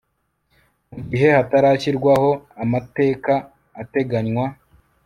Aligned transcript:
Mu 0.93 0.99
gihe 1.09 1.27
hatarashyirwaho 1.37 2.31
amateka 2.63 3.33
ateganywa 3.81 4.45